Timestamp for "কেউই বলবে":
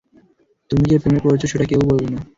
1.65-2.07